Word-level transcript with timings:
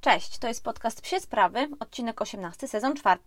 Cześć, 0.00 0.38
to 0.38 0.48
jest 0.48 0.64
podcast 0.64 1.00
Psie 1.00 1.20
Sprawy, 1.20 1.68
odcinek 1.80 2.22
18, 2.22 2.68
sezon 2.68 2.96
4. 2.96 3.20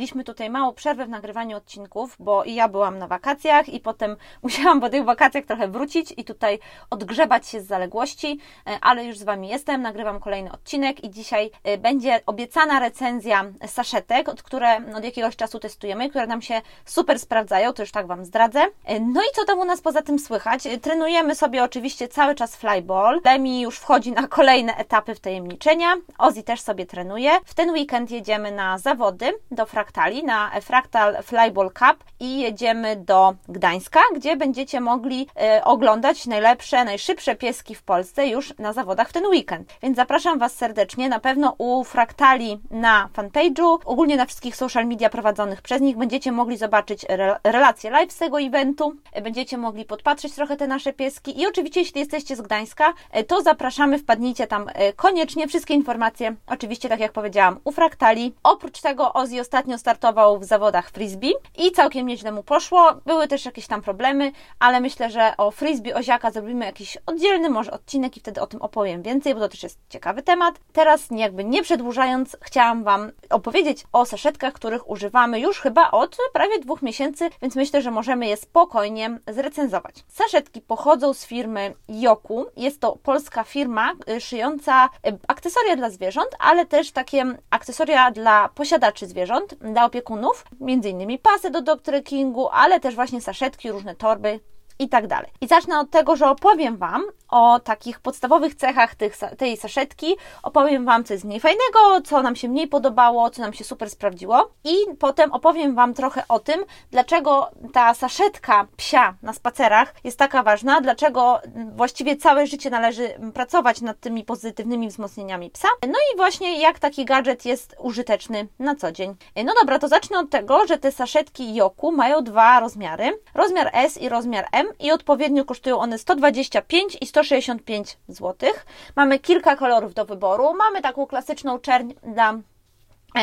Mieliśmy 0.00 0.24
tutaj 0.24 0.50
małą 0.50 0.72
przerwę 0.72 1.06
w 1.06 1.08
nagrywaniu 1.08 1.56
odcinków, 1.56 2.16
bo 2.18 2.44
i 2.44 2.54
ja 2.54 2.68
byłam 2.68 2.98
na 2.98 3.06
wakacjach 3.06 3.68
i 3.68 3.80
potem 3.80 4.16
musiałam 4.42 4.80
po 4.80 4.88
tych 4.88 5.04
wakacjach 5.04 5.44
trochę 5.44 5.68
wrócić 5.68 6.14
i 6.16 6.24
tutaj 6.24 6.58
odgrzebać 6.90 7.48
się 7.48 7.60
z 7.60 7.66
zaległości, 7.66 8.38
e, 8.66 8.78
ale 8.80 9.04
już 9.04 9.18
z 9.18 9.22
Wami 9.22 9.48
jestem, 9.48 9.82
nagrywam 9.82 10.20
kolejny 10.20 10.52
odcinek 10.52 11.04
i 11.04 11.10
dzisiaj 11.10 11.50
e, 11.64 11.78
będzie 11.78 12.20
obiecana 12.26 12.80
recenzja 12.80 13.44
saszetek, 13.66 14.28
od 14.28 14.42
które 14.42 14.94
od 14.96 15.04
jakiegoś 15.04 15.36
czasu 15.36 15.58
testujemy, 15.58 16.10
które 16.10 16.26
nam 16.26 16.42
się 16.42 16.60
super 16.84 17.18
sprawdzają, 17.18 17.72
to 17.72 17.82
już 17.82 17.92
tak 17.92 18.06
Wam 18.06 18.24
zdradzę. 18.24 18.60
E, 18.84 19.00
No 19.00 19.20
i 19.22 19.34
co 19.34 19.44
tam 19.44 19.58
u 19.58 19.64
nas 19.64 19.80
poza 19.80 20.02
tym 20.02 20.18
słychać? 20.18 20.62
Trenujemy 20.82 21.34
sobie 21.34 21.64
oczywiście 21.64 22.08
cały 22.08 22.34
czas 22.34 22.56
flyball. 22.56 23.20
Demi 23.24 23.60
już 23.60 23.78
wchodzi 23.78 24.12
na 24.12 24.28
kolejne 24.28 24.76
etapy 24.76 25.14
wtajemniczenia. 25.14 25.94
Ozzy 26.18 26.42
też 26.42 26.60
sobie 26.60 26.86
trenuje. 26.86 27.30
W 27.44 27.54
ten 27.54 27.70
weekend 27.70 28.10
jedziemy 28.10 28.52
na 28.52 28.78
zawody 28.78 29.32
do 29.50 29.66
Fraktali, 29.90 30.24
na 30.24 30.50
Fractal 30.60 31.22
Flyball 31.22 31.70
Cup 31.70 32.04
i 32.20 32.40
jedziemy 32.40 32.96
do 32.96 33.34
Gdańska, 33.48 34.00
gdzie 34.14 34.36
będziecie 34.36 34.80
mogli 34.80 35.26
e, 35.36 35.64
oglądać 35.64 36.26
najlepsze, 36.26 36.84
najszybsze 36.84 37.36
pieski 37.36 37.74
w 37.74 37.82
Polsce 37.82 38.26
już 38.26 38.58
na 38.58 38.72
zawodach 38.72 39.08
w 39.08 39.12
ten 39.12 39.26
weekend. 39.26 39.72
Więc 39.82 39.96
zapraszam 39.96 40.38
Was 40.38 40.54
serdecznie, 40.54 41.08
na 41.08 41.20
pewno 41.20 41.54
u 41.58 41.84
Fraktali 41.84 42.60
na 42.70 43.08
fanpage'u, 43.16 43.78
ogólnie 43.84 44.16
na 44.16 44.26
wszystkich 44.26 44.56
social 44.56 44.86
media 44.86 45.10
prowadzonych 45.10 45.62
przez 45.62 45.80
nich 45.80 45.96
będziecie 45.96 46.32
mogli 46.32 46.56
zobaczyć 46.56 47.06
re 47.08 47.36
relacje 47.44 47.90
live 47.90 48.12
z 48.12 48.18
tego 48.18 48.40
eventu, 48.40 48.94
będziecie 49.22 49.58
mogli 49.58 49.84
podpatrzeć 49.84 50.34
trochę 50.34 50.56
te 50.56 50.66
nasze 50.66 50.92
pieski 50.92 51.40
i 51.40 51.46
oczywiście 51.46 51.80
jeśli 51.80 52.00
jesteście 52.00 52.36
z 52.36 52.40
Gdańska, 52.40 52.92
e, 53.10 53.24
to 53.24 53.42
zapraszamy, 53.42 53.98
wpadnijcie 53.98 54.46
tam 54.46 54.66
e, 54.74 54.92
koniecznie, 54.92 55.48
wszystkie 55.48 55.74
informacje 55.74 56.34
oczywiście 56.46 56.88
tak 56.88 57.00
jak 57.00 57.12
powiedziałam 57.12 57.60
u 57.64 57.72
Fraktali. 57.72 58.34
Oprócz 58.42 58.80
tego 58.80 59.12
Ozzy 59.12 59.40
ostatnio 59.40 59.79
startował 59.80 60.38
w 60.38 60.44
zawodach 60.44 60.90
frisbee 60.90 61.32
i 61.58 61.72
całkiem 61.72 62.06
nieźle 62.06 62.32
mu 62.32 62.42
poszło. 62.42 62.94
Były 63.06 63.28
też 63.28 63.44
jakieś 63.44 63.66
tam 63.66 63.82
problemy, 63.82 64.32
ale 64.58 64.80
myślę, 64.80 65.10
że 65.10 65.34
o 65.36 65.50
frisbee 65.50 65.94
Oziaka 65.94 66.30
zrobimy 66.30 66.64
jakiś 66.64 66.98
oddzielny 67.06 67.50
może 67.50 67.70
odcinek 67.70 68.16
i 68.16 68.20
wtedy 68.20 68.40
o 68.40 68.46
tym 68.46 68.62
opowiem 68.62 69.02
więcej, 69.02 69.34
bo 69.34 69.40
to 69.40 69.48
też 69.48 69.62
jest 69.62 69.78
ciekawy 69.88 70.22
temat. 70.22 70.54
Teraz 70.72 71.08
jakby 71.10 71.44
nie 71.44 71.62
przedłużając, 71.62 72.36
chciałam 72.42 72.84
Wam 72.84 73.12
opowiedzieć 73.30 73.84
o 73.92 74.06
saszetkach, 74.06 74.52
których 74.52 74.90
używamy 74.90 75.40
już 75.40 75.60
chyba 75.60 75.90
od 75.90 76.16
prawie 76.32 76.58
dwóch 76.58 76.82
miesięcy, 76.82 77.30
więc 77.42 77.56
myślę, 77.56 77.82
że 77.82 77.90
możemy 77.90 78.26
je 78.26 78.36
spokojnie 78.36 79.18
zrecenzować. 79.28 79.94
Saszetki 80.08 80.60
pochodzą 80.60 81.14
z 81.14 81.26
firmy 81.26 81.74
Joku. 81.88 82.46
Jest 82.56 82.80
to 82.80 82.96
polska 83.02 83.44
firma 83.44 83.92
y, 84.08 84.20
szyjąca 84.20 84.86
y, 84.86 85.18
akcesoria 85.28 85.76
dla 85.76 85.90
zwierząt, 85.90 86.28
ale 86.38 86.66
też 86.66 86.92
takie 86.92 87.24
akcesoria 87.50 88.10
dla 88.10 88.48
posiadaczy 88.48 89.06
zwierząt, 89.06 89.54
dla 89.72 89.84
opiekunów, 89.84 90.44
między 90.60 90.88
innymi 90.88 91.18
pasy 91.18 91.50
do 91.50 91.62
dog 91.62 91.82
trekkingu, 91.82 92.48
ale 92.48 92.80
też 92.80 92.94
właśnie 92.94 93.20
saszetki, 93.20 93.70
różne 93.72 93.96
torby 93.96 94.40
i 94.80 94.88
tak 94.88 95.06
dalej. 95.06 95.30
I 95.40 95.48
zacznę 95.48 95.80
od 95.80 95.90
tego, 95.90 96.16
że 96.16 96.30
opowiem 96.30 96.76
Wam 96.76 97.02
o 97.28 97.60
takich 97.60 98.00
podstawowych 98.00 98.54
cechach 98.54 98.94
tych, 98.94 99.16
tej 99.38 99.56
saszetki, 99.56 100.16
opowiem 100.42 100.84
Wam, 100.84 101.04
co 101.04 101.12
jest 101.14 101.24
mniej 101.24 101.40
fajnego, 101.40 102.00
co 102.04 102.22
nam 102.22 102.36
się 102.36 102.48
mniej 102.48 102.68
podobało, 102.68 103.30
co 103.30 103.42
nam 103.42 103.52
się 103.52 103.64
super 103.64 103.90
sprawdziło 103.90 104.50
i 104.64 104.74
potem 104.98 105.32
opowiem 105.32 105.74
Wam 105.74 105.94
trochę 105.94 106.22
o 106.28 106.38
tym, 106.38 106.64
dlaczego 106.90 107.50
ta 107.72 107.94
saszetka 107.94 108.66
psia 108.76 109.14
na 109.22 109.32
spacerach 109.32 109.94
jest 110.04 110.18
taka 110.18 110.42
ważna, 110.42 110.80
dlaczego 110.80 111.40
właściwie 111.76 112.16
całe 112.16 112.46
życie 112.46 112.70
należy 112.70 113.08
pracować 113.34 113.80
nad 113.80 114.00
tymi 114.00 114.24
pozytywnymi 114.24 114.88
wzmocnieniami 114.88 115.50
psa. 115.50 115.68
No 115.82 115.98
i 116.14 116.16
właśnie 116.16 116.60
jak 116.60 116.78
taki 116.78 117.04
gadżet 117.04 117.44
jest 117.44 117.76
użyteczny 117.78 118.48
na 118.58 118.74
co 118.74 118.92
dzień. 118.92 119.16
No 119.44 119.52
dobra, 119.60 119.78
to 119.78 119.88
zacznę 119.88 120.18
od 120.18 120.30
tego, 120.30 120.66
że 120.66 120.78
te 120.78 120.92
saszetki 120.92 121.54
Joku 121.54 121.92
mają 121.92 122.24
dwa 122.24 122.60
rozmiary, 122.60 123.20
rozmiar 123.34 123.70
S 123.72 123.98
i 123.98 124.08
rozmiar 124.08 124.46
M 124.52 124.66
i 124.78 124.92
odpowiednio 124.92 125.44
kosztują 125.44 125.78
one 125.78 125.98
125 125.98 126.98
i 127.00 127.06
165 127.06 127.96
zł. 128.08 128.50
Mamy 128.96 129.18
kilka 129.18 129.56
kolorów 129.56 129.94
do 129.94 130.04
wyboru. 130.04 130.54
Mamy 130.54 130.82
taką 130.82 131.06
klasyczną 131.06 131.58
czerń 131.58 131.92
dla 132.02 132.38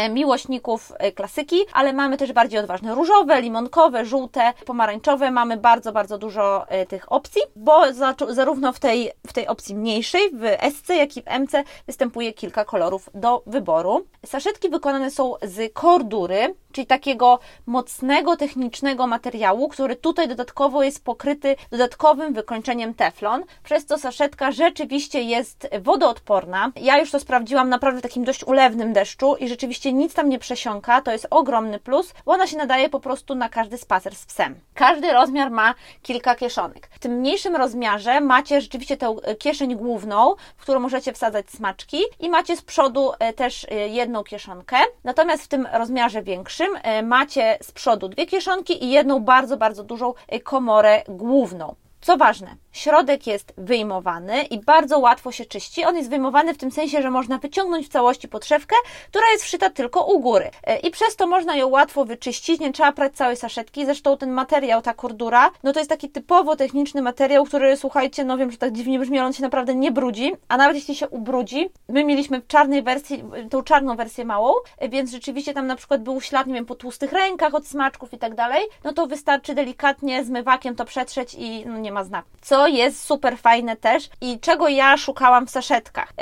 miłośników 0.09 0.94
klasyki, 1.16 1.57
ale 1.74 1.94
mamy 1.94 2.18
też 2.18 2.34
bardziej 2.34 2.59
odważne 2.59 2.96
różowe, 2.96 3.41
limonkowe, 3.41 4.06
żółte, 4.06 4.53
pomarańczowe. 4.66 5.31
Mamy 5.31 5.57
bardzo, 5.57 5.91
bardzo 5.91 6.18
dużo 6.18 6.66
tych 6.88 7.12
opcji, 7.12 7.41
bo 7.56 7.94
za, 7.94 8.16
zarówno 8.30 8.74
w 8.74 8.80
tej, 8.80 9.12
w 9.28 9.34
tej 9.34 9.47
opcji 9.47 9.75
mniejszej, 9.75 10.22
w 10.34 10.74
SC, 10.74 10.90
jak 10.90 11.18
i 11.18 11.22
w 11.22 11.25
MC 11.25 11.63
występuje 11.88 12.34
kilka 12.34 12.66
kolorów 12.66 13.09
do 13.13 13.44
wyboru. 13.46 14.06
Saszetki 14.25 14.69
wykonane 14.69 15.12
są 15.12 15.34
z 15.41 15.74
kordury, 15.74 16.56
czyli 16.72 16.88
takiego 16.88 17.40
mocnego, 17.66 18.38
technicznego 18.38 19.08
materiału, 19.08 19.70
który 19.70 19.96
tutaj 19.96 20.28
dodatkowo 20.28 20.84
jest 20.84 21.04
pokryty 21.04 21.56
dodatkowym 21.72 22.34
wykończeniem 22.34 22.94
teflon, 22.94 23.44
przez 23.64 23.86
co 23.86 23.98
saszetka 23.98 24.52
rzeczywiście 24.52 25.22
jest 25.22 25.68
wodoodporna. 25.82 26.72
Ja 26.76 27.00
już 27.00 27.12
to 27.12 27.20
sprawdziłam 27.20 27.70
naprawdę 27.70 28.00
w 28.00 28.04
takim 28.04 28.24
dość 28.24 28.44
ulewnym 28.44 28.94
deszczu 28.94 29.36
i 29.36 29.48
rzeczywiście 29.48 29.94
nic 29.94 30.14
tam 30.14 30.30
nie 30.30 30.40
przesiąka, 30.40 31.02
to 31.02 31.12
jest 31.12 31.28
ogromny 31.30 31.80
plus, 31.80 32.14
bo 32.26 32.32
ona 32.32 32.48
się 32.48 32.58
nadaje 32.58 32.90
po 32.90 33.00
prostu 33.00 33.36
na 33.36 33.50
każdy 33.50 33.78
spacer 33.78 34.16
z 34.16 34.26
psem. 34.26 34.56
Każdy 34.74 35.14
rozmiar 35.14 35.52
ma 35.52 35.76
kilka 36.02 36.36
kieszonek. 36.36 36.90
W 36.92 37.00
tym 37.00 37.12
mniejszym 37.12 37.56
rozmiarze 37.56 38.22
macie 38.22 38.62
rzeczywiście 38.62 38.98
tę 38.98 39.16
kieszeń 39.40 39.76
główną, 39.76 40.36
w 40.58 40.62
którą 40.62 40.80
możecie 40.80 41.14
wsadzać 41.14 41.50
smaczki 41.50 41.98
i 42.20 42.30
macie 42.30 42.58
z 42.58 42.62
przodu 42.62 43.12
też 43.36 43.68
jedną 43.90 44.24
kieszonkę, 44.24 44.78
natomiast 45.04 45.44
w 45.44 45.48
tym 45.48 45.68
rozmiarze 45.74 46.22
większym 46.22 46.67
macie 47.04 47.58
z 47.62 47.72
przodu 47.72 48.10
dwie 48.10 48.26
kieszonki 48.26 48.84
i 48.84 48.90
jedną 48.90 49.20
bardzo, 49.20 49.58
bardzo 49.58 49.84
dużą 49.84 50.14
komorę 50.44 51.02
główną. 51.08 51.76
Co 52.02 52.18
ważne, 52.18 52.56
środek 52.72 53.28
jest 53.28 53.53
wyjmowany 53.58 54.44
i 54.44 54.59
bardzo 54.59 55.00
łatwo 55.00 55.31
się 55.31 55.46
czyści. 55.46 55.85
On 55.85 55.96
jest 55.96 56.09
wyjmowany 56.09 56.53
w 56.53 56.58
tym 56.58 56.72
sensie, 56.72 57.02
że 57.02 57.12
można 57.12 57.38
wyciągnąć 57.38 57.85
w 57.85 57.90
całości 57.90 58.28
podszewkę, 58.28 58.75
która 59.09 59.25
jest 59.31 59.44
wszyta 59.44 59.69
tylko 59.69 60.06
u 60.06 60.19
góry. 60.19 60.50
I 60.84 60.91
przez 60.91 61.16
to 61.16 61.28
można 61.28 61.56
ją 61.56 61.68
łatwo 61.68 62.06
wyczyścić, 62.06 62.59
nie 62.59 62.74
trzeba 62.74 62.91
prać 62.91 63.13
całej 63.13 63.38
saszetki. 63.38 63.86
Zresztą 63.86 64.18
ten 64.18 64.31
materiał, 64.31 64.81
ta 64.81 64.94
kordura, 64.94 65.52
no 65.63 65.74
to 65.74 65.80
jest 65.80 65.90
taki 65.90 66.09
typowo 66.09 66.56
techniczny 66.56 67.02
materiał, 67.02 67.46
który 67.46 67.78
słuchajcie, 67.78 68.24
no 68.24 68.38
wiem, 68.38 68.52
że 68.52 68.57
tak 68.57 68.72
dziwnie 68.72 69.00
brzmi, 69.00 69.19
on 69.19 69.34
się 69.34 69.44
naprawdę 69.44 69.75
nie 69.75 69.91
brudzi, 69.91 70.34
a 70.47 70.57
nawet 70.57 70.75
jeśli 70.75 70.96
się 70.96 71.09
ubrudzi, 71.09 71.69
my 71.90 72.03
mieliśmy 72.03 72.41
w 72.41 72.47
czarnej 72.47 72.84
wersji, 72.84 73.24
tą 73.50 73.63
czarną 73.63 73.96
wersję 73.96 74.25
małą, 74.25 74.53
więc 74.90 75.12
rzeczywiście 75.12 75.53
tam 75.53 75.68
na 75.68 75.75
przykład 75.75 76.03
był 76.03 76.22
ślad, 76.22 76.47
nie 76.47 76.53
wiem, 76.53 76.66
po 76.66 76.75
tłustych 76.75 77.12
rękach 77.12 77.56
od 77.56 77.68
smaczków 77.68 78.13
i 78.13 78.18
tak 78.18 78.36
dalej, 78.36 78.63
no 78.84 78.94
to 78.94 79.07
wystarczy 79.07 79.56
delikatnie 79.56 80.25
zmywakiem 80.25 80.75
to 80.75 80.86
przetrzeć 80.86 81.36
i 81.40 81.66
no 81.66 81.78
nie 81.78 81.87
ma 81.92 82.03
znaku. 82.03 82.30
Co 82.42 82.68
jest 82.68 83.03
super 83.03 83.38
fajne 83.38 83.75
też 83.75 84.09
i 84.22 84.40
czego 84.40 84.68
ja 84.68 84.98
szukałam 84.98 85.48
w 85.48 85.52
saszetkach. 85.52 86.14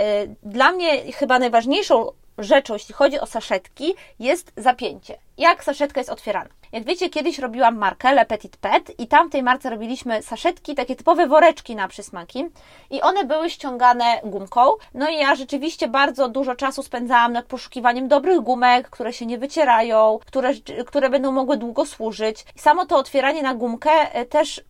Dla 0.44 0.72
mnie 0.72 1.12
chyba 1.14 1.40
najważniejszą 1.40 2.12
rzeczą, 2.38 2.74
jeśli 2.74 2.94
chodzi 2.94 3.20
o 3.20 3.26
saszetki, 3.26 3.96
jest 4.20 4.52
zapięcie. 4.58 5.18
Jak 5.38 5.64
saszetka 5.64 6.00
jest 6.00 6.10
otwierana? 6.10 6.50
Jak 6.72 6.84
wiecie, 6.84 7.10
kiedyś 7.10 7.40
robiłam 7.40 7.78
markę 7.78 8.14
Le 8.14 8.26
Petit 8.26 8.58
Pet 8.58 9.00
i 9.00 9.08
tam 9.08 9.30
w 9.30 9.32
tej 9.32 9.44
marce 9.44 9.70
robiliśmy 9.70 10.22
saszetki, 10.22 10.76
takie 10.76 10.96
typowe 10.96 11.28
woreczki 11.28 11.76
na 11.76 11.88
przysmaki 11.88 12.46
i 12.90 13.02
one 13.02 13.24
były 13.24 13.50
ściągane 13.50 14.22
gumką. 14.24 14.62
No 14.94 15.10
i 15.10 15.18
ja 15.18 15.36
rzeczywiście 15.36 15.88
bardzo 15.88 16.30
dużo 16.30 16.56
czasu 16.56 16.84
spędzałam 16.84 17.34
nad 17.34 17.46
poszukiwaniem 17.46 18.08
dobrych 18.08 18.40
gumek, 18.40 18.90
które 18.90 19.14
się 19.14 19.26
nie 19.26 19.38
wycierają, 19.38 20.20
które, 20.26 20.54
które 20.86 21.10
będą 21.10 21.32
mogły 21.32 21.58
długo 21.58 21.86
służyć. 21.86 22.46
Samo 22.56 22.86
to 22.86 22.98
otwieranie 22.98 23.44
na 23.44 23.54
gumkę 23.54 24.26
też 24.30 24.64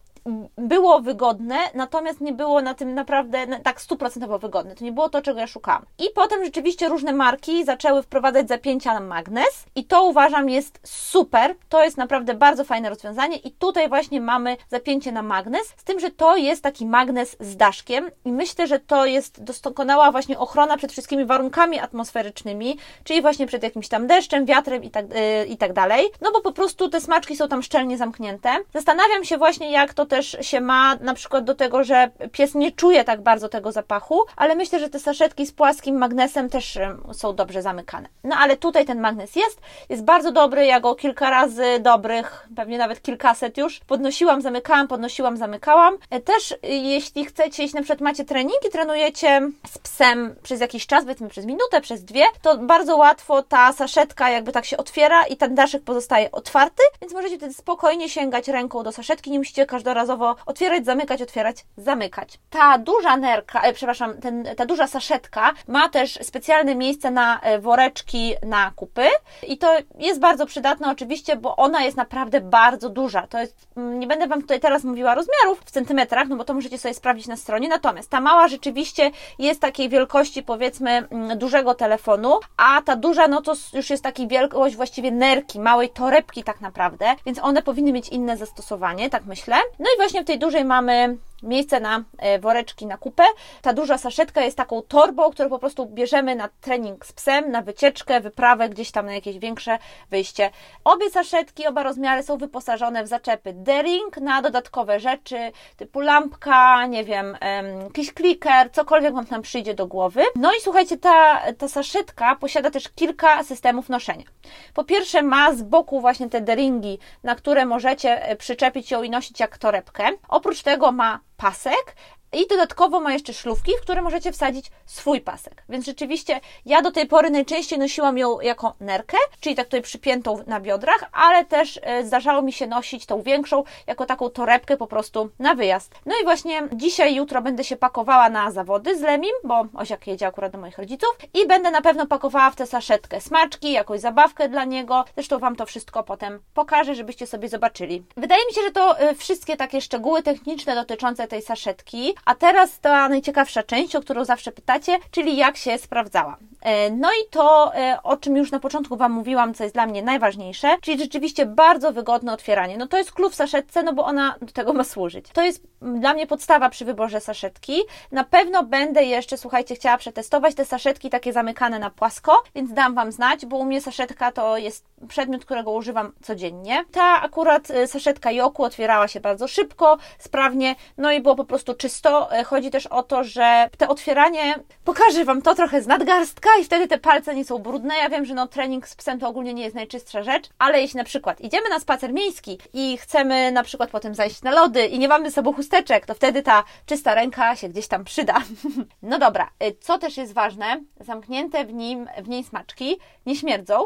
było 0.58 1.02
wygodne, 1.02 1.56
natomiast 1.74 2.22
nie 2.22 2.34
było 2.34 2.62
na 2.62 2.74
tym 2.74 2.94
naprawdę 2.94 3.48
tak 3.64 3.82
stuprocentowo 3.82 4.40
wygodne. 4.40 4.76
To 4.76 4.84
nie 4.84 4.92
było 4.92 5.10
to, 5.10 5.22
czego 5.22 5.40
ja 5.40 5.48
szukałam. 5.48 5.86
I 6.00 6.10
potem 6.16 6.44
rzeczywiście 6.46 6.90
różne 6.90 7.14
marki 7.14 7.66
zaczęły 7.66 8.04
wprowadzać 8.04 8.48
zapięcia 8.48 8.94
na 8.94 9.00
magnes 9.00 9.66
i 9.76 9.86
to 9.86 10.04
uważam 10.04 10.50
jest 10.50 10.80
super. 10.84 11.56
To 11.70 11.84
jest 11.84 11.98
naprawdę 11.98 12.34
bardzo 12.34 12.64
fajne 12.64 12.90
rozwiązanie 12.90 13.38
i 13.38 13.52
tutaj 13.52 13.90
właśnie 13.90 14.22
mamy 14.22 14.58
zapięcie 14.70 15.12
na 15.12 15.22
magnes, 15.22 15.74
z 15.78 15.84
tym, 15.84 16.00
że 16.00 16.12
to 16.12 16.38
jest 16.38 16.64
taki 16.64 16.86
magnes 16.86 17.38
z 17.40 17.58
daszkiem 17.58 18.10
i 18.26 18.32
myślę, 18.32 18.68
że 18.68 18.80
to 18.80 19.06
jest 19.06 19.44
doskonała 19.44 20.12
właśnie 20.12 20.40
ochrona 20.40 20.78
przed 20.78 20.92
wszystkimi 20.92 21.26
warunkami 21.26 21.80
atmosferycznymi, 21.80 22.78
czyli 23.04 23.22
właśnie 23.22 23.48
przed 23.48 23.64
jakimś 23.64 23.88
tam 23.88 24.08
deszczem, 24.08 24.46
wiatrem 24.46 24.84
i 24.84 24.90
tak, 24.90 25.06
yy, 25.10 25.46
i 25.46 25.58
tak 25.58 25.74
dalej. 25.74 26.08
No 26.22 26.32
bo 26.32 26.42
po 26.42 26.52
prostu 26.52 26.90
te 26.90 27.02
smaczki 27.02 27.36
są 27.36 27.48
tam 27.48 27.64
szczelnie 27.64 27.98
zamknięte. 27.98 28.50
Zastanawiam 28.74 29.24
się 29.24 29.38
właśnie, 29.38 29.72
jak 29.72 29.94
to 29.94 30.06
też 30.16 30.38
się 30.42 30.62
ma 30.62 30.96
na 30.96 31.14
przykład 31.14 31.44
do 31.44 31.56
tego, 31.56 31.84
że 31.84 32.10
pies 32.32 32.56
nie 32.56 32.72
czuje 32.72 33.04
tak 33.04 33.22
bardzo 33.22 33.50
tego 33.50 33.72
zapachu, 33.72 34.26
ale 34.36 34.56
myślę, 34.56 34.80
że 34.80 34.90
te 34.90 35.00
saszetki 35.00 35.46
z 35.46 35.52
płaskim 35.52 35.98
magnesem 35.98 36.50
też 36.50 36.80
są 37.14 37.36
dobrze 37.36 37.62
zamykane. 37.62 38.10
No 38.24 38.36
ale 38.40 38.58
tutaj 38.58 38.86
ten 38.86 39.00
magnes 39.00 39.36
jest, 39.36 39.62
jest 39.90 40.04
bardzo 40.04 40.32
dobry, 40.32 40.66
ja 40.66 40.80
go 40.80 40.96
kilka 40.96 41.30
razy 41.30 41.80
dobrych, 41.80 42.48
pewnie 42.56 42.78
nawet 42.78 43.02
kilkaset 43.02 43.58
już 43.58 43.80
podnosiłam, 43.80 44.42
zamykałam, 44.42 44.88
podnosiłam, 44.88 45.38
zamykałam. 45.38 45.98
E, 46.10 46.20
też 46.20 46.52
y, 46.52 46.58
jeśli 46.64 47.26
chcecie, 47.26 47.64
jeśli 47.64 47.76
na 47.76 47.82
przykład 47.82 48.02
macie 48.02 48.26
treningi, 48.26 48.70
trenujecie 48.72 49.42
z 49.68 49.78
psem 49.78 50.36
przez 50.44 50.62
jakiś 50.62 50.88
czas, 50.88 51.04
powiedzmy 51.04 51.30
przez 51.30 51.46
minutę, 51.46 51.82
przez 51.82 52.04
dwie, 52.04 52.26
to 52.42 52.58
bardzo 52.58 52.98
łatwo 52.98 53.44
ta 53.44 53.74
saszetka 53.74 54.30
jakby 54.30 54.52
tak 54.52 54.66
się 54.66 54.78
otwiera 54.78 55.26
i 55.26 55.38
ten 55.38 55.56
daszek 55.56 55.84
pozostaje 55.84 56.32
otwarty, 56.32 56.84
więc 57.02 57.14
możecie 57.14 57.38
wtedy 57.38 57.54
spokojnie 57.54 58.10
sięgać 58.10 58.48
ręką 58.48 58.84
do 58.84 58.92
saszetki, 58.92 59.32
nie 59.32 59.40
musicie 59.40 59.66
każdorazowo 60.06 60.36
otwierać, 60.46 60.86
zamykać, 60.86 61.22
otwierać, 61.22 61.66
zamykać. 61.78 62.40
Ta 62.50 62.78
duża 62.78 63.18
nerka, 63.18 63.62
e, 63.62 63.74
przepraszam, 63.74 64.14
ten, 64.22 64.48
ta 64.58 64.66
duża 64.66 64.88
saszetka 64.88 65.54
ma 65.68 65.90
też 65.90 66.20
specjalne 66.22 66.76
miejsce 66.76 67.12
na 67.12 67.40
e, 67.40 67.60
woreczki 67.60 68.34
na 68.44 68.72
kupy 68.76 69.08
i 69.48 69.58
to 69.58 69.78
jest 70.00 70.20
bardzo 70.20 70.46
przydatne 70.46 70.92
oczywiście, 70.92 71.36
bo 71.36 71.56
ona 71.56 71.84
jest 71.84 71.98
naprawdę 71.98 72.42
bardzo 72.42 72.90
duża. 72.90 73.28
To 73.28 73.40
jest, 73.40 73.68
mm, 73.78 74.00
nie 74.00 74.08
będę 74.08 74.28
Wam 74.28 74.42
tutaj 74.42 74.60
teraz 74.60 74.84
mówiła 74.84 75.16
rozmiarów 75.16 75.62
w 75.66 75.72
centymetrach, 75.72 76.28
no 76.28 76.36
bo 76.36 76.44
to 76.44 76.54
możecie 76.54 76.78
sobie 76.78 76.94
sprawdzić 76.94 77.28
na 77.28 77.38
stronie, 77.38 77.70
natomiast 77.70 78.10
ta 78.10 78.22
mała 78.22 78.48
rzeczywiście 78.48 79.12
jest 79.40 79.62
takiej 79.62 79.90
wielkości 79.90 80.44
powiedzmy 80.44 80.92
mm, 80.92 81.38
dużego 81.38 81.76
telefonu, 81.76 82.40
a 82.58 82.82
ta 82.82 82.96
duża 82.96 83.28
no 83.28 83.42
to 83.42 83.54
już 83.74 83.90
jest 83.90 84.04
takiej 84.04 84.28
wielkość 84.28 84.76
właściwie 84.76 85.12
nerki, 85.12 85.60
małej 85.60 85.90
torebki 85.90 86.44
tak 86.44 86.62
naprawdę, 86.62 87.06
więc 87.26 87.40
one 87.40 87.62
powinny 87.62 87.92
mieć 87.92 88.10
inne 88.10 88.38
zastosowanie, 88.38 89.10
tak 89.10 89.26
myślę. 89.26 89.56
No 89.80 89.86
i 89.96 89.98
właśnie 89.98 90.24
w 90.24 90.26
tej 90.26 90.40
dużej 90.40 90.66
mamy 90.66 91.18
miejsce 91.44 91.80
na 91.80 92.04
e, 92.18 92.40
woreczki 92.40 92.86
na 92.86 92.98
kupę. 92.98 93.24
Ta 93.62 93.74
duża 93.74 93.98
saszetka 93.98 94.42
jest 94.42 94.58
taką 94.58 94.82
torbą, 94.82 95.32
którą 95.32 95.50
po 95.50 95.60
prostu 95.60 95.86
bierzemy 95.86 96.36
na 96.36 96.50
trening 96.62 97.06
z 97.06 97.14
psem, 97.14 97.52
na 97.52 97.62
wycieczkę, 97.62 98.22
wyprawę, 98.22 98.70
gdzieś 98.70 98.92
tam 98.92 99.06
na 99.06 99.14
jakieś 99.14 99.40
większe 99.40 99.78
wyjście. 100.10 100.50
Obie 100.84 101.10
saszetki, 101.10 101.68
oba 101.68 101.84
rozmiary 101.84 102.24
są 102.24 102.38
wyposażone 102.38 103.04
w 103.04 103.08
zaczepy 103.08 103.54
Dering 103.54 104.18
na 104.18 104.42
dodatkowe 104.42 105.00
rzeczy, 105.00 105.52
typu 105.78 106.00
lampka, 106.00 106.86
nie 106.86 107.04
wiem, 107.04 107.38
jakiś 107.84 108.14
kliker, 108.14 108.72
cokolwiek 108.72 109.14
Wam 109.14 109.26
tam 109.26 109.42
przyjdzie 109.42 109.74
do 109.74 109.88
głowy. 109.88 110.24
No 110.36 110.52
i 110.54 110.62
słuchajcie, 110.62 110.98
ta, 110.98 111.42
ta 111.58 111.68
saszetka 111.68 112.36
posiada 112.36 112.72
też 112.72 112.90
kilka 112.90 113.44
systemów 113.44 113.90
noszenia. 113.90 114.26
Po 114.74 114.84
pierwsze 114.84 115.22
ma 115.22 115.56
z 115.56 115.62
boku 115.62 116.02
właśnie 116.02 116.30
te 116.30 116.42
deringi, 116.42 117.00
na 117.24 117.36
które 117.36 117.66
możecie 117.66 118.26
e, 118.26 118.36
przyczepić 118.36 118.92
ją 118.92 119.04
i 119.04 119.10
nosić 119.10 119.40
jak 119.40 119.58
torebkę. 119.58 120.04
Oprócz 120.28 120.64
tego 120.64 120.92
ma 120.92 121.20
pasek 121.38 121.96
i 122.36 122.48
dodatkowo 122.48 123.00
ma 123.00 123.14
jeszcze 123.14 123.34
szlufki, 123.34 123.72
w 123.78 123.82
które 123.82 124.02
możecie 124.02 124.32
wsadzić 124.32 124.72
swój 124.86 125.22
pasek. 125.22 125.64
Więc 125.70 125.86
rzeczywiście 125.86 126.40
ja 126.66 126.82
do 126.82 126.92
tej 126.92 127.08
pory 127.08 127.30
najczęściej 127.30 127.80
nosiłam 127.80 128.18
ją 128.18 128.42
jako 128.42 128.74
nerkę, 128.80 129.18
czyli 129.40 129.56
tak 129.56 129.66
tutaj 129.66 129.82
przypiętą 129.82 130.44
na 130.48 130.60
biodrach, 130.60 131.06
ale 131.12 131.46
też 131.46 131.80
e, 131.84 132.06
zdarzało 132.06 132.42
mi 132.42 132.54
się 132.54 132.68
nosić 132.68 133.06
tą 133.06 133.22
większą 133.22 133.64
jako 133.88 134.06
taką 134.06 134.30
torebkę 134.30 134.78
po 134.78 134.88
prostu 134.88 135.30
na 135.40 135.56
wyjazd. 135.56 135.96
No 136.06 136.16
i 136.22 136.24
właśnie 136.24 136.62
dzisiaj, 136.74 137.16
jutro 137.16 137.42
będę 137.42 137.64
się 137.64 137.76
pakowała 137.76 138.30
na 138.30 138.52
zawody 138.52 138.98
z 138.98 139.02
Lemim, 139.02 139.36
bo 139.44 139.66
Osiak 139.74 140.08
jedzie 140.08 140.28
akurat 140.28 140.52
do 140.52 140.58
moich 140.58 140.78
rodziców 140.78 141.18
i 141.34 141.48
będę 141.48 141.72
na 141.72 141.82
pewno 141.82 142.08
pakowała 142.08 142.52
w 142.52 142.56
tę 142.56 142.66
saszetkę 142.66 143.22
smaczki, 143.22 143.72
jakąś 143.72 144.00
zabawkę 144.00 144.50
dla 144.50 144.64
niego. 144.64 145.06
Zresztą 145.16 145.40
Wam 145.40 145.56
to 145.56 145.66
wszystko 145.66 146.04
potem 146.04 146.40
pokażę, 146.54 146.96
żebyście 146.96 147.28
sobie 147.28 147.50
zobaczyli. 147.50 148.04
Wydaje 148.18 148.46
mi 148.46 148.54
się, 148.54 148.62
że 148.62 148.72
to 148.72 149.00
e, 149.00 149.16
wszystkie 149.16 149.58
takie 149.58 149.82
szczegóły 149.82 150.24
techniczne 150.24 150.76
dotyczące 150.76 151.28
tej 151.28 151.42
saszetki, 151.42 152.16
a 152.26 152.36
teraz 152.36 152.80
ta 152.80 153.10
najciekawsza 153.10 153.64
część, 153.64 153.96
o 153.96 154.02
którą 154.02 154.26
zawsze 154.26 154.52
pytacie, 154.52 155.00
czyli 155.12 155.38
jak 155.38 155.58
się 155.58 155.78
sprawdzała. 155.78 156.38
E, 156.66 156.92
no 156.92 157.10
i 157.12 157.30
to, 157.30 157.76
e, 157.76 158.00
o 158.04 158.18
czym 158.18 158.38
już 158.38 158.52
na 158.52 158.60
początku 158.60 158.98
Wam 158.98 159.12
mówiłam, 159.12 159.54
co 159.54 159.64
jest 159.64 159.76
dla 159.76 159.86
mnie 159.86 160.04
najważniejsze, 160.04 160.78
czyli 160.82 161.00
rzeczywiście 161.00 161.46
bardzo 161.46 161.92
wygodne 161.92 162.34
otwieranie. 162.34 162.78
No 162.78 162.88
to 162.88 162.98
jest 162.98 163.12
klucz 163.12 163.34
w 163.34 163.36
saszetce, 163.36 163.84
no 163.84 163.94
bo 163.94 164.06
ona 164.06 164.36
do 164.42 164.54
tego 164.54 164.74
ma 164.74 164.84
służyć. 164.84 165.26
To 165.34 165.42
jest 165.42 165.64
dla 165.82 166.14
mnie 166.14 166.28
podstawa 166.28 166.70
przy 166.70 166.86
wyborze 166.86 167.22
saszetki. 167.22 167.82
Na 168.12 168.24
pewno 168.24 168.64
będę 168.64 169.04
jeszcze, 169.04 169.38
słuchajcie, 169.38 169.76
chciała 169.76 169.98
przetestować 169.98 170.56
te 170.56 170.66
saszetki 170.66 171.10
takie 171.10 171.34
zamykane 171.34 171.80
na 171.80 171.90
płasko, 171.90 172.44
więc 172.56 172.74
dam 172.74 172.96
Wam 172.96 173.12
znać, 173.12 173.46
bo 173.46 173.58
u 173.58 173.66
mnie 173.66 173.82
saszetka 173.82 174.32
to 174.32 174.58
jest 174.58 174.86
przedmiot, 175.08 175.46
którego 175.46 175.72
używam 175.72 176.12
codziennie. 176.22 176.84
Ta 176.92 177.22
akurat 177.22 177.72
e, 177.72 177.88
saszetka 177.88 178.32
Joku 178.32 178.64
otwierała 178.64 179.08
się 179.08 179.20
bardzo 179.20 179.48
szybko, 179.48 179.98
sprawnie, 180.18 180.76
no 180.98 181.12
i 181.12 181.22
było 181.22 181.36
po 181.36 181.46
prostu 181.46 181.74
czysto. 181.74 182.30
Chodzi 182.46 182.72
też 182.72 182.88
o 182.88 183.04
to, 183.04 183.24
że 183.24 183.70
te 183.78 183.88
otwieranie, 183.88 184.56
pokażę 184.84 185.26
Wam 185.26 185.42
to 185.42 185.56
trochę 185.56 185.82
z 185.82 185.88
nadgarstka, 185.88 186.55
i 186.62 186.64
wtedy 186.64 186.88
te 186.88 186.98
palce 186.98 187.36
nie 187.36 187.46
są 187.46 187.60
brudne. 187.60 187.98
Ja 187.98 188.10
wiem, 188.10 188.26
że 188.26 188.34
no 188.34 188.48
trening 188.48 188.88
z 188.88 188.96
psem 188.96 189.20
to 189.20 189.28
ogólnie 189.28 189.54
nie 189.54 189.64
jest 189.64 189.76
najczystsza 189.76 190.24
rzecz, 190.24 190.50
ale 190.60 190.82
jeśli 190.82 190.98
na 190.98 191.04
przykład 191.04 191.42
idziemy 191.42 191.70
na 191.70 191.80
spacer 191.80 192.14
miejski 192.14 192.60
i 192.74 192.98
chcemy 192.98 193.52
na 193.52 193.64
przykład 193.64 193.90
potem 193.90 194.16
zajść 194.16 194.42
na 194.42 194.52
lody 194.52 194.86
i 194.86 195.00
nie 195.00 195.08
mamy 195.08 195.30
ze 195.30 195.36
sobą 195.36 195.54
chusteczek, 195.54 196.06
to 196.06 196.14
wtedy 196.14 196.44
ta 196.44 196.64
czysta 196.86 197.16
ręka 197.16 197.56
się 197.56 197.70
gdzieś 197.70 197.88
tam 197.88 198.04
przyda. 198.04 198.42
no 199.02 199.20
dobra, 199.20 199.50
y, 199.64 199.76
co 199.82 199.98
też 199.98 200.18
jest 200.18 200.34
ważne, 200.34 200.82
zamknięte 201.00 201.66
w 201.66 201.74
nim, 201.74 202.08
w 202.24 202.28
niej 202.28 202.44
smaczki 202.44 202.98
nie 203.26 203.36
śmierdzą, 203.36 203.86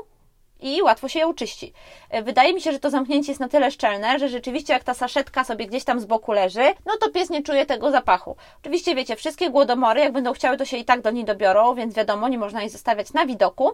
i 0.60 0.82
łatwo 0.82 1.08
się 1.08 1.20
ją 1.20 1.34
czyści. 1.34 1.74
E, 2.10 2.24
wydaje 2.24 2.54
mi 2.54 2.62
się, 2.62 2.72
że 2.72 2.80
to 2.80 2.90
zamknięcie 2.90 3.32
jest 3.32 3.40
na 3.40 3.50
tyle 3.50 3.72
szczelne, 3.72 4.20
że 4.20 4.30
rzeczywiście 4.30 4.74
jak 4.74 4.84
ta 4.84 4.94
saszetka 4.94 5.44
sobie 5.44 5.68
gdzieś 5.68 5.84
tam 5.84 6.00
z 6.00 6.06
boku 6.06 6.32
leży, 6.32 6.74
no 6.86 6.98
to 7.00 7.10
pies 7.10 7.30
nie 7.30 7.44
czuje 7.44 7.66
tego 7.66 7.92
zapachu. 7.92 8.36
Oczywiście 8.62 8.96
wiecie, 8.96 9.16
wszystkie 9.16 9.50
głodomory, 9.50 10.00
jak 10.00 10.12
będą 10.12 10.34
chciały, 10.34 10.58
to 10.58 10.66
się 10.66 10.78
i 10.78 10.86
tak 10.86 11.02
do 11.02 11.12
niej 11.12 11.26
dobiorą, 11.26 11.76
więc 11.76 11.96
wiadomo, 11.96 12.28
nie 12.28 12.38
można 12.38 12.62
jej 12.62 12.70
zostawiać 12.70 13.14
na 13.14 13.26
widoku, 13.26 13.72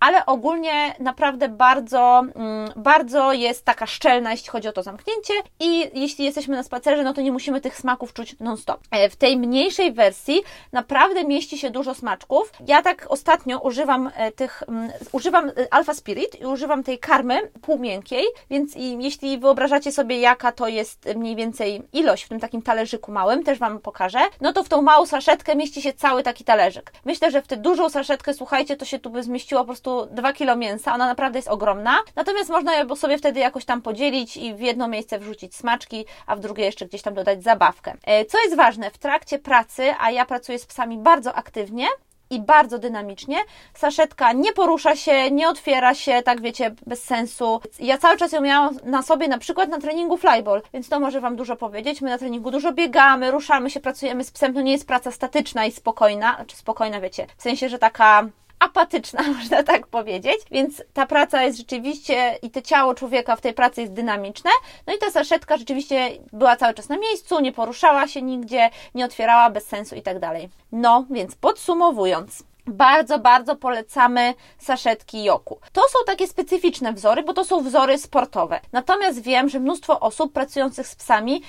ale 0.00 0.26
ogólnie 0.26 0.94
naprawdę 1.00 1.48
bardzo, 1.48 2.22
mm, 2.34 2.72
bardzo 2.76 3.32
jest 3.32 3.64
taka 3.64 3.86
szczelna, 3.86 4.30
jeśli 4.30 4.48
chodzi 4.48 4.68
o 4.68 4.72
to 4.72 4.82
zamknięcie 4.82 5.34
i 5.60 5.90
jeśli 6.00 6.24
jesteśmy 6.24 6.56
na 6.56 6.62
spacerze, 6.62 7.02
no 7.02 7.14
to 7.14 7.20
nie 7.20 7.32
musimy 7.32 7.60
tych 7.60 7.76
smaków 7.76 8.12
czuć 8.12 8.36
non-stop. 8.40 8.80
E, 8.90 9.08
w 9.10 9.16
tej 9.16 9.36
mniejszej 9.36 9.92
wersji 9.92 10.42
naprawdę 10.72 11.24
mieści 11.24 11.58
się 11.58 11.70
dużo 11.70 11.94
smaczków. 11.94 12.52
Ja 12.66 12.82
tak 12.82 13.06
ostatnio 13.08 13.58
używam 13.58 14.10
e, 14.16 14.32
tych, 14.32 14.62
mm, 14.68 14.90
używam 15.12 15.50
Alpha 15.70 15.94
Spirit, 15.94 16.27
i 16.34 16.46
używam 16.46 16.84
tej 16.84 16.98
karmy 16.98 17.50
półmiękkiej, 17.62 18.24
więc 18.50 18.72
jeśli 18.76 19.38
wyobrażacie 19.38 19.92
sobie 19.92 20.20
jaka 20.20 20.52
to 20.52 20.68
jest 20.68 21.08
mniej 21.16 21.36
więcej 21.36 21.82
ilość 21.92 22.24
w 22.24 22.28
tym 22.28 22.40
takim 22.40 22.62
talerzyku 22.62 23.12
małym, 23.12 23.44
też 23.44 23.58
Wam 23.58 23.78
pokażę, 23.78 24.18
no 24.40 24.52
to 24.52 24.64
w 24.64 24.68
tą 24.68 24.82
małą 24.82 25.06
saszetkę 25.06 25.56
mieści 25.56 25.82
się 25.82 25.92
cały 25.92 26.22
taki 26.22 26.44
talerzyk. 26.44 26.92
Myślę, 27.04 27.30
że 27.30 27.42
w 27.42 27.46
tę 27.46 27.56
dużą 27.56 27.88
saszetkę, 27.88 28.34
słuchajcie, 28.34 28.76
to 28.76 28.84
się 28.84 28.98
tu 28.98 29.10
by 29.10 29.22
zmieściło 29.22 29.60
po 29.60 29.66
prostu 29.66 30.06
2 30.10 30.32
kilo 30.32 30.56
mięsa, 30.56 30.94
ona 30.94 31.06
naprawdę 31.06 31.38
jest 31.38 31.48
ogromna, 31.48 31.98
natomiast 32.16 32.50
można 32.50 32.76
ją 32.76 32.96
sobie 32.96 33.18
wtedy 33.18 33.40
jakoś 33.40 33.64
tam 33.64 33.82
podzielić 33.82 34.36
i 34.36 34.54
w 34.54 34.60
jedno 34.60 34.88
miejsce 34.88 35.18
wrzucić 35.18 35.54
smaczki, 35.54 36.04
a 36.26 36.36
w 36.36 36.40
drugie 36.40 36.64
jeszcze 36.64 36.86
gdzieś 36.86 37.02
tam 37.02 37.14
dodać 37.14 37.42
zabawkę. 37.42 37.94
E, 38.04 38.24
co 38.24 38.38
jest 38.42 38.56
ważne, 38.56 38.90
w 38.90 38.98
trakcie 38.98 39.38
pracy, 39.38 39.94
a 40.00 40.10
ja 40.10 40.26
pracuję 40.26 40.58
z 40.58 40.66
psami 40.66 40.98
bardzo 40.98 41.34
aktywnie, 41.34 41.86
i 42.30 42.40
bardzo 42.40 42.78
dynamicznie. 42.78 43.36
Saszetka 43.74 44.32
nie 44.32 44.52
porusza 44.52 44.96
się, 44.96 45.30
nie 45.30 45.48
otwiera 45.48 45.94
się, 45.94 46.22
tak 46.22 46.40
wiecie, 46.40 46.74
bez 46.86 47.04
sensu. 47.04 47.60
Ja 47.80 47.98
cały 47.98 48.16
czas 48.16 48.32
ją 48.32 48.40
miałam 48.40 48.76
na 48.84 49.02
sobie, 49.02 49.28
na 49.28 49.38
przykład 49.38 49.68
na 49.68 49.78
treningu 49.78 50.16
flyball, 50.16 50.62
więc 50.72 50.88
to 50.88 51.00
może 51.00 51.20
Wam 51.20 51.36
dużo 51.36 51.56
powiedzieć. 51.56 52.00
My 52.00 52.10
na 52.10 52.18
treningu 52.18 52.50
dużo 52.50 52.72
biegamy, 52.72 53.30
ruszamy 53.30 53.70
się, 53.70 53.80
pracujemy 53.80 54.24
z 54.24 54.30
psem. 54.30 54.54
To 54.54 54.60
nie 54.60 54.72
jest 54.72 54.86
praca 54.86 55.10
statyczna 55.10 55.66
i 55.66 55.72
spokojna, 55.72 56.34
znaczy 56.34 56.56
spokojna, 56.56 57.00
wiecie, 57.00 57.26
w 57.36 57.42
sensie, 57.42 57.68
że 57.68 57.78
taka 57.78 58.28
apatyczna, 58.60 59.22
można 59.38 59.62
tak 59.62 59.86
powiedzieć, 59.86 60.38
więc 60.50 60.82
ta 60.92 61.06
praca 61.06 61.42
jest 61.42 61.58
rzeczywiście 61.58 62.38
i 62.42 62.50
to 62.50 62.62
ciało 62.62 62.94
człowieka 62.94 63.36
w 63.36 63.40
tej 63.40 63.54
pracy 63.54 63.80
jest 63.80 63.92
dynamiczne. 63.92 64.50
No 64.86 64.94
i 64.94 64.98
ta 64.98 65.10
saszetka 65.10 65.56
rzeczywiście 65.56 66.10
była 66.32 66.56
cały 66.56 66.74
czas 66.74 66.88
na 66.88 66.98
miejscu, 66.98 67.40
nie 67.40 67.52
poruszała 67.52 68.08
się 68.08 68.22
nigdzie, 68.22 68.70
nie 68.94 69.04
otwierała 69.04 69.50
bez 69.50 69.66
sensu 69.66 69.94
i 69.94 70.02
tak 70.02 70.18
dalej. 70.18 70.48
No, 70.72 71.04
więc 71.10 71.34
podsumowując, 71.34 72.44
bardzo, 72.66 73.18
bardzo 73.18 73.56
polecamy 73.56 74.34
saszetki 74.58 75.24
Joku. 75.24 75.58
To 75.72 75.80
są 75.80 75.98
takie 76.06 76.26
specyficzne 76.26 76.92
wzory, 76.92 77.22
bo 77.22 77.34
to 77.34 77.44
są 77.44 77.62
wzory 77.62 77.98
sportowe. 77.98 78.60
Natomiast 78.72 79.22
wiem, 79.22 79.48
że 79.48 79.60
mnóstwo 79.60 80.00
osób 80.00 80.32
pracujących 80.32 80.86
z 80.86 80.94
psami 80.94 81.42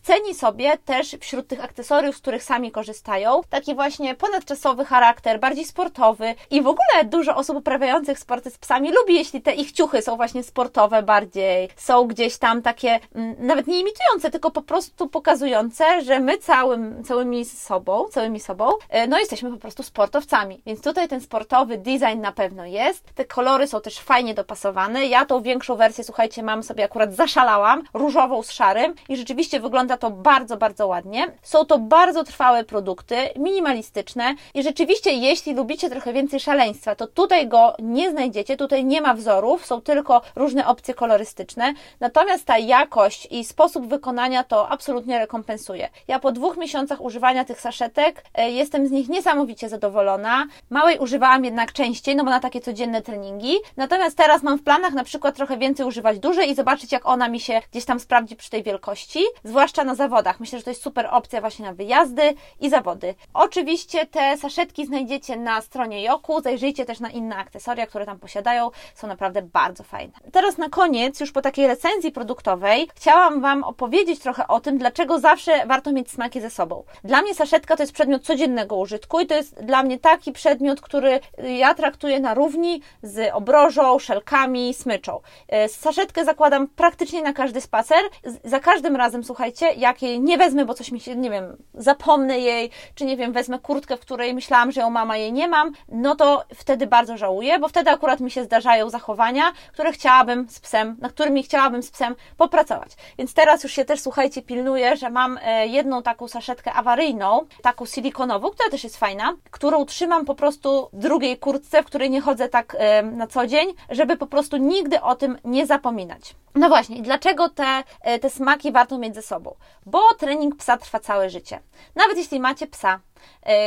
ceni 0.00 0.34
sobie 0.34 0.78
też 0.78 1.16
wśród 1.20 1.48
tych 1.48 1.64
akcesoriów, 1.64 2.16
z 2.16 2.20
których 2.20 2.42
sami 2.42 2.70
korzystają, 2.70 3.40
taki 3.50 3.74
właśnie 3.74 4.14
ponadczasowy 4.14 4.84
charakter, 4.84 5.40
bardziej 5.40 5.64
sportowy 5.64 6.34
i 6.50 6.62
w 6.62 6.66
ogóle 6.66 7.04
dużo 7.04 7.36
osób 7.36 7.56
uprawiających 7.56 8.18
sporty 8.18 8.50
z 8.50 8.58
psami 8.58 8.92
lubi, 8.92 9.14
jeśli 9.14 9.42
te 9.42 9.54
ich 9.54 9.72
ciuchy 9.72 10.02
są 10.02 10.16
właśnie 10.16 10.42
sportowe 10.42 11.02
bardziej, 11.02 11.68
są 11.76 12.06
gdzieś 12.06 12.38
tam 12.38 12.62
takie 12.62 13.00
mm, 13.14 13.34
nawet 13.38 13.66
nie 13.66 13.80
imitujące, 13.80 14.30
tylko 14.30 14.50
po 14.50 14.62
prostu 14.62 15.08
pokazujące, 15.08 16.02
że 16.02 16.20
my 16.20 16.38
całym, 16.38 17.04
całymi 17.04 17.44
sobą, 17.44 18.08
całymi 18.08 18.40
sobą, 18.40 18.70
e, 18.88 19.06
no 19.06 19.18
jesteśmy 19.18 19.50
po 19.50 19.56
prostu 19.56 19.82
sportowcami. 19.82 20.62
Więc 20.66 20.82
tutaj 20.82 21.08
ten 21.08 21.20
sportowy 21.20 21.78
design 21.78 22.20
na 22.20 22.32
pewno 22.32 22.66
jest. 22.66 23.04
Te 23.14 23.24
kolory 23.24 23.66
są 23.66 23.80
też 23.80 23.98
fajnie 23.98 24.34
dopasowane. 24.34 25.06
Ja 25.06 25.26
tą 25.26 25.42
większą 25.42 25.76
wersję, 25.76 26.04
słuchajcie, 26.04 26.42
mam 26.42 26.62
sobie 26.62 26.84
akurat 26.84 27.14
zaszalałam, 27.14 27.82
różową 27.94 28.42
z 28.42 28.50
szarym 28.50 28.94
i 29.08 29.16
rzeczywiście 29.16 29.60
wygląda 29.60 29.81
to 29.88 30.10
bardzo, 30.10 30.56
bardzo 30.56 30.86
ładnie. 30.86 31.26
Są 31.42 31.64
to 31.64 31.78
bardzo 31.78 32.24
trwałe 32.24 32.64
produkty, 32.64 33.16
minimalistyczne 33.36 34.34
i 34.54 34.62
rzeczywiście, 34.62 35.12
jeśli 35.12 35.54
lubicie 35.54 35.90
trochę 35.90 36.12
więcej 36.12 36.40
szaleństwa, 36.40 36.94
to 36.94 37.06
tutaj 37.06 37.48
go 37.48 37.74
nie 37.78 38.10
znajdziecie, 38.10 38.56
tutaj 38.56 38.84
nie 38.84 39.00
ma 39.00 39.14
wzorów, 39.14 39.66
są 39.66 39.80
tylko 39.80 40.22
różne 40.36 40.66
opcje 40.66 40.94
kolorystyczne. 40.94 41.74
Natomiast 42.00 42.44
ta 42.44 42.58
jakość 42.58 43.28
i 43.30 43.44
sposób 43.44 43.86
wykonania 43.86 44.44
to 44.44 44.68
absolutnie 44.68 45.18
rekompensuje. 45.18 45.88
Ja 46.08 46.18
po 46.18 46.32
dwóch 46.32 46.56
miesiącach 46.56 47.00
używania 47.00 47.44
tych 47.44 47.60
saszetek 47.60 48.24
e, 48.34 48.50
jestem 48.50 48.88
z 48.88 48.90
nich 48.90 49.08
niesamowicie 49.08 49.68
zadowolona. 49.68 50.46
Małej 50.70 50.98
używałam 50.98 51.44
jednak 51.44 51.72
częściej, 51.72 52.16
no 52.16 52.24
bo 52.24 52.30
na 52.30 52.40
takie 52.40 52.60
codzienne 52.60 53.02
treningi. 53.02 53.56
Natomiast 53.76 54.16
teraz 54.16 54.42
mam 54.42 54.58
w 54.58 54.62
planach 54.62 54.92
na 54.92 55.04
przykład 55.04 55.36
trochę 55.36 55.58
więcej 55.58 55.86
używać 55.86 56.18
dużej 56.18 56.50
i 56.50 56.54
zobaczyć, 56.54 56.92
jak 56.92 57.06
ona 57.06 57.28
mi 57.28 57.40
się 57.40 57.60
gdzieś 57.70 57.84
tam 57.84 58.00
sprawdzi 58.00 58.36
przy 58.36 58.50
tej 58.50 58.62
wielkości, 58.62 59.20
zwłaszcza 59.44 59.71
na 59.84 59.94
zawodach. 59.94 60.40
Myślę, 60.40 60.58
że 60.58 60.64
to 60.64 60.70
jest 60.70 60.82
super 60.82 61.08
opcja 61.10 61.40
właśnie 61.40 61.64
na 61.64 61.72
wyjazdy 61.72 62.34
i 62.60 62.70
zawody. 62.70 63.14
Oczywiście 63.34 64.06
te 64.06 64.36
saszetki 64.36 64.86
znajdziecie 64.86 65.36
na 65.36 65.60
stronie 65.60 66.02
Joku, 66.02 66.40
zajrzyjcie 66.40 66.84
też 66.84 67.00
na 67.00 67.10
inne 67.10 67.36
akcesoria, 67.36 67.86
które 67.86 68.06
tam 68.06 68.18
posiadają, 68.18 68.70
są 68.94 69.06
naprawdę 69.06 69.42
bardzo 69.42 69.84
fajne. 69.84 70.12
Teraz 70.32 70.58
na 70.58 70.68
koniec, 70.68 71.20
już 71.20 71.32
po 71.32 71.42
takiej 71.42 71.66
recenzji 71.66 72.12
produktowej, 72.12 72.88
chciałam 72.96 73.40
Wam 73.40 73.64
opowiedzieć 73.64 74.20
trochę 74.20 74.48
o 74.48 74.60
tym, 74.60 74.78
dlaczego 74.78 75.18
zawsze 75.18 75.66
warto 75.66 75.92
mieć 75.92 76.10
smaki 76.10 76.40
ze 76.40 76.50
sobą. 76.50 76.84
Dla 77.04 77.22
mnie 77.22 77.34
saszetka 77.34 77.76
to 77.76 77.82
jest 77.82 77.92
przedmiot 77.92 78.22
codziennego 78.22 78.76
użytku 78.76 79.20
i 79.20 79.26
to 79.26 79.34
jest 79.34 79.64
dla 79.64 79.82
mnie 79.82 79.98
taki 79.98 80.32
przedmiot, 80.32 80.80
który 80.80 81.20
ja 81.58 81.74
traktuję 81.74 82.20
na 82.20 82.34
równi 82.34 82.80
z 83.02 83.32
obrożą, 83.32 83.98
szelkami, 83.98 84.74
smyczą. 84.74 85.20
E, 85.48 85.68
saszetkę 85.68 86.24
zakładam 86.24 86.68
praktycznie 86.68 87.22
na 87.22 87.32
każdy 87.32 87.60
spacer. 87.60 87.98
Za 88.44 88.60
każdym 88.60 88.96
razem, 88.96 89.24
słuchajcie, 89.24 89.61
jak 89.66 90.02
jej 90.02 90.20
nie 90.20 90.38
wezmę, 90.38 90.64
bo 90.64 90.74
coś 90.74 90.92
mi 90.92 91.00
się, 91.00 91.16
nie 91.16 91.30
wiem, 91.30 91.56
zapomnę 91.74 92.38
jej, 92.38 92.70
czy 92.94 93.04
nie 93.04 93.16
wiem, 93.16 93.32
wezmę 93.32 93.58
kurtkę, 93.58 93.96
w 93.96 94.00
której 94.00 94.34
myślałam, 94.34 94.72
że 94.72 94.80
ją 94.80 94.90
mama 94.90 95.16
jej 95.16 95.32
nie 95.32 95.48
mam, 95.48 95.72
no 95.88 96.16
to 96.16 96.44
wtedy 96.54 96.86
bardzo 96.86 97.16
żałuję, 97.16 97.58
bo 97.58 97.68
wtedy 97.68 97.90
akurat 97.90 98.20
mi 98.20 98.30
się 98.30 98.44
zdarzają 98.44 98.90
zachowania, 98.90 99.52
które 99.72 99.92
chciałabym 99.92 100.48
z 100.48 100.60
psem, 100.60 100.96
na 101.00 101.08
którymi 101.08 101.42
chciałabym 101.42 101.82
z 101.82 101.90
psem 101.90 102.14
popracować. 102.36 102.90
Więc 103.18 103.34
teraz 103.34 103.62
już 103.62 103.72
się 103.72 103.84
też, 103.84 104.00
słuchajcie, 104.00 104.42
pilnuję, 104.42 104.96
że 104.96 105.10
mam 105.10 105.38
e, 105.42 105.66
jedną 105.66 106.02
taką 106.02 106.28
saszetkę 106.28 106.72
awaryjną, 106.72 107.46
taką 107.62 107.86
silikonową, 107.86 108.50
która 108.50 108.70
też 108.70 108.84
jest 108.84 108.96
fajna, 108.96 109.34
którą 109.50 109.84
trzymam 109.84 110.24
po 110.24 110.34
prostu 110.34 110.88
drugiej 110.92 111.38
kurtce, 111.38 111.82
w 111.82 111.86
której 111.86 112.10
nie 112.10 112.20
chodzę 112.20 112.48
tak 112.48 112.76
e, 112.78 113.02
na 113.02 113.26
co 113.26 113.46
dzień, 113.46 113.74
żeby 113.90 114.16
po 114.16 114.26
prostu 114.26 114.56
nigdy 114.56 115.00
o 115.00 115.14
tym 115.14 115.38
nie 115.44 115.66
zapominać. 115.66 116.34
No 116.54 116.68
właśnie, 116.68 117.02
dlaczego 117.02 117.48
te, 117.48 117.82
e, 118.02 118.18
te 118.18 118.30
smaki 118.30 118.72
warto 118.72 118.98
mieć 118.98 119.14
ze 119.14 119.22
sobą? 119.22 119.51
Bo 119.86 120.14
trening 120.18 120.56
psa 120.56 120.76
trwa 120.76 121.00
całe 121.00 121.30
życie. 121.30 121.60
Nawet 121.94 122.16
jeśli 122.16 122.40
macie 122.40 122.66
psa, 122.66 123.00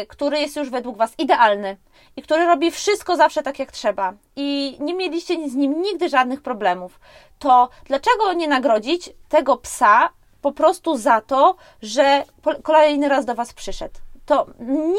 który 0.08 0.39
jest 0.39 0.56
już 0.56 0.70
według 0.70 0.98
Was 0.98 1.13
idealny 1.18 1.77
i 2.15 2.22
który 2.22 2.46
robi 2.46 2.72
wszystko 2.72 3.18
zawsze 3.18 3.44
tak 3.44 3.60
jak 3.60 3.72
trzeba 3.72 4.13
i 4.36 4.77
nie 4.80 4.94
mieliście 4.94 5.50
z 5.50 5.56
nim 5.56 5.82
nigdy 5.82 6.10
żadnych 6.10 6.42
problemów, 6.42 7.00
to 7.39 7.70
dlaczego 7.86 8.34
nie 8.34 8.48
nagrodzić 8.48 9.10
tego 9.30 9.58
psa 9.58 10.10
po 10.42 10.51
prostu 10.51 10.98
za 10.98 11.22
to, 11.22 11.56
że 11.82 12.24
kolejny 12.63 13.10
raz 13.10 13.25
do 13.25 13.36
Was 13.36 13.54
przyszedł? 13.54 13.96
To 14.25 14.48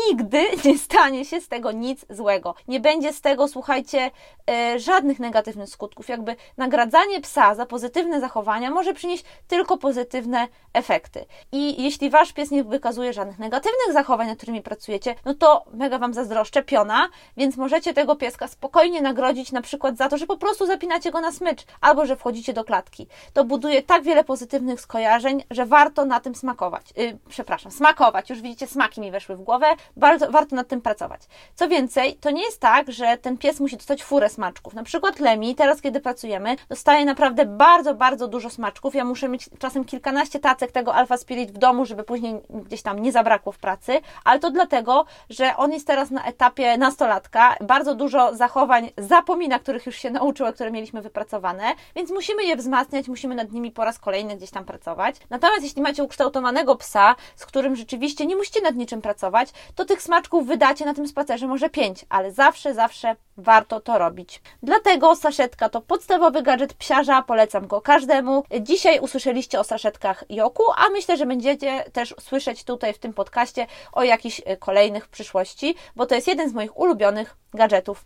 nigdy 0.09 0.47
nie 0.64 0.78
stanie 0.78 1.25
się 1.25 1.40
z 1.40 1.49
tego 1.49 1.73
nic 1.73 2.06
złego. 2.11 2.54
Nie 2.68 2.80
będzie 2.80 3.12
z 3.12 3.21
tego, 3.21 3.49
słuchajcie, 3.49 4.11
e, 4.50 4.78
żadnych 4.78 5.21
negatywnych 5.21 5.68
skutków. 5.68 6.09
Jakby 6.09 6.37
nagradzanie 6.56 7.21
psa 7.21 7.54
za 7.54 7.66
pozytywne 7.66 8.21
zachowania 8.21 8.71
może 8.71 8.95
przynieść 8.95 9.25
tylko 9.49 9.78
pozytywne 9.78 10.49
efekty. 10.73 11.25
I 11.52 11.83
jeśli 11.83 12.11
wasz 12.11 12.33
pies 12.33 12.50
nie 12.50 12.64
wykazuje 12.64 13.12
żadnych 13.12 13.38
negatywnych 13.38 13.92
zachowań, 13.92 14.26
nad 14.26 14.37
którymi 14.37 14.62
pracujecie, 14.62 15.14
no 15.25 15.35
to 15.35 15.64
mega 15.73 15.99
wam 15.99 16.14
zazdroszczę 16.14 16.62
piona, 16.62 17.09
więc 17.37 17.56
możecie 17.56 17.95
tego 17.95 18.16
pieska 18.16 18.49
spokojnie 18.49 19.02
nagrodzić 19.02 19.52
na 19.52 19.62
przykład 19.62 19.97
za 19.97 20.09
to, 20.09 20.18
że 20.18 20.26
po 20.26 20.37
prostu 20.37 20.66
zapinacie 20.66 21.11
go 21.11 21.21
na 21.21 21.33
smycz 21.33 21.64
albo 21.80 22.06
że 22.06 22.16
wchodzicie 22.16 22.52
do 22.52 22.64
klatki. 22.64 23.06
To 23.33 23.45
buduje 23.45 23.83
tak 23.83 24.02
wiele 24.02 24.25
pozytywnych 24.25 24.80
skojarzeń, 24.80 25.45
że 25.50 25.66
warto 25.66 26.04
na 26.04 26.21
tym 26.21 26.35
smakować. 26.35 26.87
Yy, 26.97 27.18
przepraszam, 27.28 27.73
smakować. 27.73 28.30
Już 28.30 28.40
widzicie, 28.40 28.66
smaki 28.66 29.00
mi 29.00 29.11
weszły 29.16 29.37
w 29.37 29.42
głowę, 29.42 29.66
bardzo, 29.96 30.30
warto 30.30 30.56
nad 30.56 30.68
tym 30.68 30.80
pracować. 30.80 31.20
Co 31.54 31.68
więcej, 31.68 32.14
to 32.14 32.30
nie 32.30 32.42
jest 32.42 32.61
tak, 32.61 32.92
że 32.92 33.16
ten 33.16 33.38
pies 33.38 33.61
musi 33.61 33.76
dostać 33.76 34.04
furę 34.04 34.28
smaczków. 34.28 34.75
Na 34.75 34.82
przykład 34.82 35.20
Lemi, 35.20 35.54
teraz 35.54 35.80
kiedy 35.80 36.00
pracujemy, 36.00 36.56
dostaje 36.68 37.04
naprawdę 37.04 37.46
bardzo, 37.46 37.94
bardzo 37.94 38.28
dużo 38.28 38.50
smaczków. 38.50 38.94
Ja 38.94 39.04
muszę 39.04 39.28
mieć 39.28 39.50
czasem 39.58 39.85
kilkanaście 39.85 40.40
tacek 40.40 40.73
tego 40.73 40.94
Alpha 40.94 41.16
Spirit 41.16 41.52
w 41.52 41.58
domu, 41.58 41.85
żeby 41.85 42.04
później 42.04 42.40
gdzieś 42.50 42.82
tam 42.82 42.99
nie 42.99 43.12
zabrakło 43.12 43.52
w 43.52 43.58
pracy, 43.58 44.00
ale 44.25 44.40
to 44.40 44.50
dlatego, 44.50 45.04
że 45.30 45.56
on 45.56 45.73
jest 45.73 45.87
teraz 45.87 46.11
na 46.11 46.25
etapie 46.25 46.78
nastolatka, 46.78 47.56
bardzo 47.61 47.94
dużo 47.94 48.35
zachowań 48.35 48.90
zapomina, 48.99 49.58
których 49.58 49.87
już 49.87 49.96
się 49.96 50.11
nauczył, 50.11 50.46
które 50.52 50.70
mieliśmy 50.70 51.02
wypracowane, 51.02 51.64
więc 51.94 52.11
musimy 52.11 52.44
je 52.44 52.56
wzmacniać, 52.56 53.08
musimy 53.08 53.35
nad 53.35 53.52
nimi 53.52 53.70
po 53.70 53.85
raz 53.85 53.99
kolejny 53.99 54.37
gdzieś 54.37 54.50
tam 54.50 54.64
pracować. 54.64 55.16
Natomiast 55.30 55.62
jeśli 55.62 55.82
macie 55.82 56.02
ukształtowanego 56.02 56.76
psa, 56.76 57.14
z 57.37 57.46
którym 57.46 57.76
rzeczywiście 57.76 58.26
nie 58.26 58.37
musicie 58.37 58.61
nad 58.61 58.75
niczym 58.76 59.02
pracować, 59.06 59.48
to 59.75 59.84
tych 59.84 60.02
smaczków 60.02 60.46
wydacie 60.46 60.84
na 60.84 60.94
tym 60.94 61.08
spacerze 61.08 61.46
może 61.46 61.70
5, 61.70 62.06
ale 62.08 62.32
zawsze, 62.32 62.75
zawsze 62.75 63.16
warto 63.38 63.81
to 63.81 63.99
robić. 63.99 64.43
Dlatego 64.62 65.16
saszetka 65.16 65.69
to 65.69 65.81
podstawowy 65.81 66.43
gadżet 66.43 66.75
psiarza, 66.75 67.23
polecam 67.23 67.66
go 67.66 67.81
każdemu. 67.81 68.45
Dzisiaj 68.61 69.00
usłyszeliście 69.00 69.61
o 69.61 69.64
saszetkach 69.64 70.25
Joku, 70.28 70.62
a 70.76 70.88
myślę, 70.90 71.16
że 71.16 71.26
będziecie 71.26 71.85
też 71.93 72.14
słyszeć 72.21 72.64
tutaj 72.64 72.95
w 72.95 72.99
tym 72.99 73.12
podcaście 73.12 73.66
o 73.93 74.02
jakichś 74.02 74.43
e, 74.45 74.57
kolejnych 74.57 75.05
w 75.05 75.09
przyszłości, 75.09 75.75
bo 75.97 76.07
to 76.07 76.14
jest 76.14 76.28
jeden 76.28 76.50
z 76.50 76.52
moich 76.52 76.78
ulubionych 76.78 77.37
gadżetów. 77.55 78.05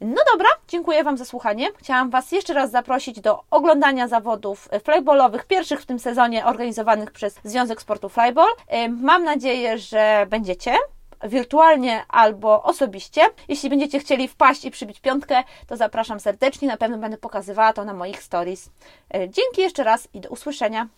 No 0.00 0.22
dobra, 0.32 0.48
dziękuję 0.68 1.04
Wam 1.04 1.16
za 1.16 1.24
słuchanie. 1.24 1.68
Chciałam 1.76 2.10
Was 2.10 2.32
jeszcze 2.32 2.54
raz 2.54 2.70
zaprosić 2.70 3.20
do 3.20 3.42
oglądania 3.50 4.08
zawodów 4.08 4.68
flyballowych, 4.84 5.46
pierwszych 5.46 5.82
w 5.82 5.86
tym 5.86 5.98
sezonie 5.98 6.46
organizowanych 6.46 7.10
przez 7.10 7.34
Związek 7.44 7.80
Sportu 7.80 8.08
Flyball. 8.08 8.48
E, 8.68 8.88
mam 8.88 9.24
nadzieję, 9.24 9.78
że 9.78 10.26
będziecie 10.30 10.76
wirtualnie 11.24 12.04
albo 12.08 12.62
osobiście. 12.62 13.22
Jeśli 13.48 13.70
będziecie 13.70 13.98
chcieli 13.98 14.28
wpaść 14.28 14.64
i 14.64 14.70
przybić 14.70 15.00
piątkę, 15.00 15.42
to 15.66 15.76
zapraszam 15.76 16.20
serdecznie. 16.20 16.68
Na 16.68 16.76
pewno 16.76 16.98
będę 16.98 17.18
pokazywała 17.18 17.72
to 17.72 17.84
na 17.84 17.94
moich 17.94 18.22
stories. 18.22 18.70
E, 19.14 19.28
dzięki 19.30 19.60
jeszcze 19.60 19.84
raz 19.84 20.08
i 20.14 20.20
do 20.20 20.28
usłyszenia. 20.28 20.88